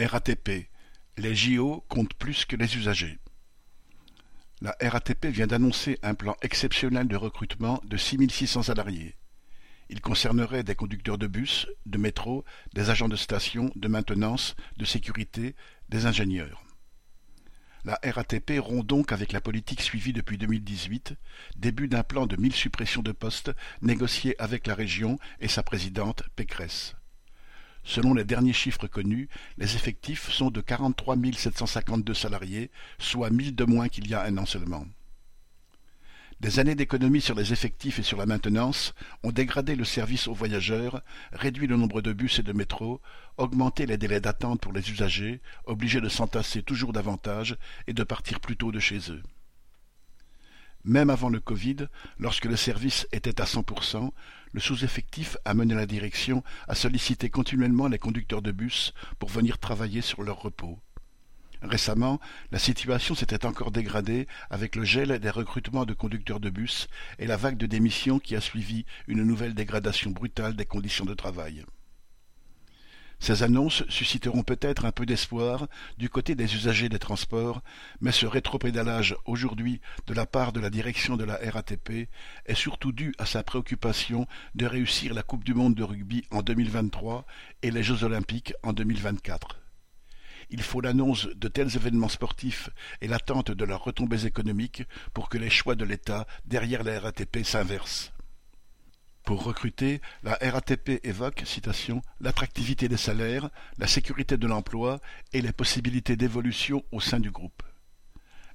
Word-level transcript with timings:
RATP, 0.00 0.68
les 1.16 1.34
JO 1.34 1.84
comptent 1.88 2.14
plus 2.14 2.44
que 2.44 2.54
les 2.54 2.76
usagers. 2.76 3.18
La 4.60 4.76
RATP 4.80 5.26
vient 5.26 5.48
d'annoncer 5.48 5.98
un 6.04 6.14
plan 6.14 6.36
exceptionnel 6.40 7.08
de 7.08 7.16
recrutement 7.16 7.80
de 7.84 7.96
six 7.96 8.16
mille 8.16 8.30
six 8.30 8.46
cents 8.46 8.62
salariés. 8.62 9.16
Il 9.88 10.00
concernerait 10.00 10.62
des 10.62 10.76
conducteurs 10.76 11.18
de 11.18 11.26
bus, 11.26 11.66
de 11.86 11.98
métro, 11.98 12.44
des 12.74 12.90
agents 12.90 13.08
de 13.08 13.16
station, 13.16 13.72
de 13.74 13.88
maintenance, 13.88 14.54
de 14.76 14.84
sécurité, 14.84 15.56
des 15.88 16.06
ingénieurs. 16.06 16.62
La 17.84 17.98
RATP 18.04 18.60
rompt 18.60 18.86
donc 18.86 19.10
avec 19.10 19.32
la 19.32 19.40
politique 19.40 19.82
suivie 19.82 20.12
depuis 20.12 20.38
2018, 20.38 21.14
début 21.56 21.88
d'un 21.88 22.04
plan 22.04 22.26
de 22.26 22.36
mille 22.36 22.54
suppressions 22.54 23.02
de 23.02 23.12
postes 23.12 23.50
négocié 23.82 24.40
avec 24.40 24.68
la 24.68 24.76
région 24.76 25.18
et 25.40 25.48
sa 25.48 25.64
présidente 25.64 26.22
Pécresse. 26.36 26.94
Selon 27.88 28.12
les 28.12 28.24
derniers 28.24 28.52
chiffres 28.52 28.86
connus, 28.86 29.30
les 29.56 29.74
effectifs 29.74 30.30
sont 30.30 30.50
de 30.50 30.60
quarante-trois 30.60 31.16
mille 31.16 31.38
sept 31.38 31.56
cent 31.56 31.64
cinquante-deux 31.64 32.12
salariés, 32.12 32.70
soit 32.98 33.30
mille 33.30 33.54
de 33.54 33.64
moins 33.64 33.88
qu'il 33.88 34.06
y 34.06 34.12
a 34.12 34.24
un 34.24 34.36
an 34.36 34.44
seulement. 34.44 34.86
Des 36.38 36.58
années 36.58 36.74
d'économie 36.74 37.22
sur 37.22 37.34
les 37.34 37.50
effectifs 37.54 37.98
et 37.98 38.02
sur 38.02 38.18
la 38.18 38.26
maintenance 38.26 38.94
ont 39.22 39.32
dégradé 39.32 39.74
le 39.74 39.86
service 39.86 40.28
aux 40.28 40.34
voyageurs, 40.34 41.00
réduit 41.32 41.66
le 41.66 41.78
nombre 41.78 42.02
de 42.02 42.12
bus 42.12 42.38
et 42.38 42.42
de 42.42 42.52
métros, 42.52 43.00
augmenté 43.38 43.86
les 43.86 43.96
délais 43.96 44.20
d'attente 44.20 44.60
pour 44.60 44.74
les 44.74 44.90
usagers, 44.90 45.40
obligés 45.64 46.02
de 46.02 46.10
s'entasser 46.10 46.62
toujours 46.62 46.92
davantage 46.92 47.56
et 47.86 47.94
de 47.94 48.02
partir 48.02 48.38
plus 48.40 48.58
tôt 48.58 48.70
de 48.70 48.80
chez 48.80 49.10
eux. 49.10 49.22
Même 50.88 51.10
avant 51.10 51.28
le 51.28 51.38
Covid, 51.38 51.88
lorsque 52.18 52.46
le 52.46 52.56
service 52.56 53.06
était 53.12 53.42
à 53.42 53.44
100%, 53.44 54.10
le 54.52 54.58
sous-effectif 54.58 55.36
a 55.44 55.52
mené 55.52 55.74
la 55.74 55.84
direction 55.84 56.42
à 56.66 56.74
solliciter 56.74 57.28
continuellement 57.28 57.88
les 57.88 57.98
conducteurs 57.98 58.40
de 58.40 58.52
bus 58.52 58.94
pour 59.18 59.28
venir 59.28 59.58
travailler 59.58 60.00
sur 60.00 60.22
leur 60.22 60.40
repos. 60.40 60.78
Récemment, 61.60 62.20
la 62.52 62.58
situation 62.58 63.14
s'était 63.14 63.44
encore 63.44 63.70
dégradée 63.70 64.26
avec 64.48 64.76
le 64.76 64.84
gel 64.84 65.18
des 65.18 65.28
recrutements 65.28 65.84
de 65.84 65.92
conducteurs 65.92 66.40
de 66.40 66.48
bus 66.48 66.88
et 67.18 67.26
la 67.26 67.36
vague 67.36 67.58
de 67.58 67.66
démissions 67.66 68.18
qui 68.18 68.34
a 68.34 68.40
suivi 68.40 68.86
une 69.08 69.24
nouvelle 69.24 69.52
dégradation 69.52 70.10
brutale 70.10 70.56
des 70.56 70.64
conditions 70.64 71.04
de 71.04 71.12
travail. 71.12 71.66
Ces 73.28 73.42
annonces 73.42 73.84
susciteront 73.90 74.42
peut-être 74.42 74.86
un 74.86 74.90
peu 74.90 75.04
d'espoir 75.04 75.68
du 75.98 76.08
côté 76.08 76.34
des 76.34 76.54
usagers 76.54 76.88
des 76.88 76.98
transports, 76.98 77.60
mais 78.00 78.10
ce 78.10 78.24
rétropédalage 78.24 79.14
aujourd'hui 79.26 79.82
de 80.06 80.14
la 80.14 80.24
part 80.24 80.54
de 80.54 80.60
la 80.60 80.70
direction 80.70 81.18
de 81.18 81.24
la 81.24 81.38
RATP 81.52 82.08
est 82.46 82.54
surtout 82.54 82.90
dû 82.90 83.14
à 83.18 83.26
sa 83.26 83.42
préoccupation 83.42 84.26
de 84.54 84.64
réussir 84.64 85.12
la 85.12 85.22
Coupe 85.22 85.44
du 85.44 85.52
monde 85.52 85.74
de 85.74 85.82
rugby 85.82 86.24
en 86.30 86.40
2023 86.40 87.26
et 87.60 87.70
les 87.70 87.82
Jeux 87.82 88.02
olympiques 88.02 88.54
en 88.62 88.72
2024. 88.72 89.60
Il 90.48 90.62
faut 90.62 90.80
l'annonce 90.80 91.26
de 91.26 91.48
tels 91.48 91.76
événements 91.76 92.08
sportifs 92.08 92.70
et 93.02 93.08
l'attente 93.08 93.50
de 93.50 93.64
leurs 93.66 93.84
retombées 93.84 94.24
économiques 94.24 94.84
pour 95.12 95.28
que 95.28 95.36
les 95.36 95.50
choix 95.50 95.74
de 95.74 95.84
l'État 95.84 96.26
derrière 96.46 96.82
la 96.82 96.98
RATP 96.98 97.44
s'inversent. 97.44 98.10
Pour 99.28 99.44
recruter, 99.44 100.00
la 100.22 100.38
RATP 100.40 101.04
évoque, 101.04 101.44
l'attractivité 102.22 102.88
des 102.88 102.96
salaires, 102.96 103.50
la 103.76 103.86
sécurité 103.86 104.38
de 104.38 104.46
l'emploi 104.46 105.00
et 105.34 105.42
les 105.42 105.52
possibilités 105.52 106.16
d'évolution 106.16 106.82
au 106.92 107.00
sein 107.00 107.20
du 107.20 107.30
groupe. 107.30 107.62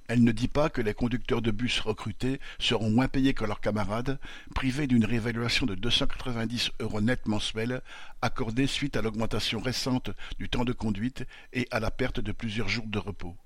Elle 0.08 0.24
ne 0.24 0.32
dit 0.32 0.48
pas 0.48 0.70
que 0.70 0.80
les 0.80 0.92
conducteurs 0.92 1.42
de 1.42 1.52
bus 1.52 1.78
recrutés 1.78 2.40
seront 2.58 2.90
moins 2.90 3.06
payés 3.06 3.34
que 3.34 3.44
leurs 3.44 3.60
camarades, 3.60 4.18
privés 4.52 4.88
d'une 4.88 5.04
réévaluation 5.04 5.64
de 5.64 5.76
290 5.76 6.72
euros 6.80 7.00
net 7.00 7.28
mensuels 7.28 7.80
accordée 8.20 8.66
suite 8.66 8.96
à 8.96 9.02
l'augmentation 9.02 9.60
récente 9.60 10.10
du 10.40 10.48
temps 10.48 10.64
de 10.64 10.72
conduite 10.72 11.24
et 11.52 11.68
à 11.70 11.78
la 11.78 11.92
perte 11.92 12.18
de 12.18 12.32
plusieurs 12.32 12.68
jours 12.68 12.88
de 12.88 12.98
repos. 12.98 13.36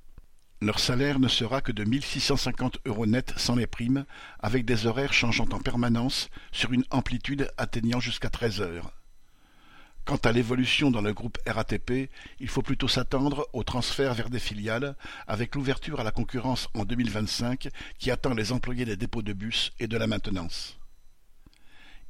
Leur 0.61 0.81
salaire 0.81 1.21
ne 1.21 1.29
sera 1.29 1.61
que 1.61 1.71
de 1.71 1.85
1650 1.85 2.79
euros 2.85 3.07
net 3.07 3.33
sans 3.37 3.55
les 3.55 3.69
primes, 3.69 4.05
avec 4.41 4.65
des 4.65 4.87
horaires 4.87 5.13
changeant 5.13 5.49
en 5.53 5.61
permanence 5.61 6.31
sur 6.51 6.73
une 6.73 6.83
amplitude 6.91 7.49
atteignant 7.57 8.01
jusqu'à 8.01 8.29
13 8.29 8.61
heures. 8.61 8.91
Quant 10.05 10.17
à 10.17 10.33
l'évolution 10.33 10.91
dans 10.91 11.01
le 11.01 11.13
groupe 11.13 11.39
RATP, 11.47 12.11
il 12.41 12.49
faut 12.49 12.63
plutôt 12.63 12.89
s'attendre 12.89 13.47
au 13.53 13.63
transfert 13.63 14.15
vers 14.15 14.31
des 14.31 14.41
filiales, 14.41 14.97
avec 15.29 15.55
l'ouverture 15.55 16.01
à 16.01 16.05
la 16.05 16.11
concurrence 16.11 16.69
en 16.75 16.85
2025 16.85 17.69
qui 17.99 18.11
attend 18.11 18.35
les 18.35 18.51
employés 18.51 18.85
des 18.85 18.97
dépôts 18.97 19.23
de 19.23 19.35
bus 19.35 19.71
et 19.79 19.87
de 19.87 19.97
la 19.97 20.09
maintenance. 20.09 20.77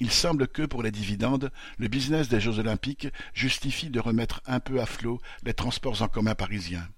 Il 0.00 0.10
semble 0.10 0.48
que, 0.48 0.62
pour 0.62 0.82
les 0.82 0.92
dividendes, 0.92 1.50
le 1.76 1.88
business 1.88 2.28
des 2.28 2.40
Jeux 2.40 2.58
olympiques 2.58 3.08
justifie 3.34 3.90
de 3.90 4.00
remettre 4.00 4.40
un 4.46 4.60
peu 4.60 4.80
à 4.80 4.86
flot 4.86 5.20
les 5.42 5.52
transports 5.52 6.00
en 6.00 6.08
commun 6.08 6.34
parisiens 6.34 6.88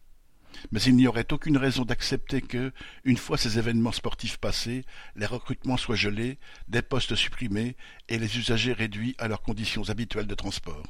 mais 0.72 0.82
il 0.82 0.96
n'y 0.96 1.06
aurait 1.06 1.32
aucune 1.32 1.56
raison 1.56 1.84
d'accepter 1.84 2.40
que, 2.42 2.72
une 3.04 3.16
fois 3.16 3.38
ces 3.38 3.58
événements 3.58 3.92
sportifs 3.92 4.38
passés, 4.38 4.84
les 5.16 5.26
recrutements 5.26 5.76
soient 5.76 5.96
gelés, 5.96 6.38
des 6.68 6.82
postes 6.82 7.14
supprimés 7.14 7.76
et 8.08 8.18
les 8.18 8.38
usagers 8.38 8.72
réduits 8.72 9.14
à 9.18 9.28
leurs 9.28 9.42
conditions 9.42 9.88
habituelles 9.88 10.26
de 10.26 10.34
transport. 10.34 10.84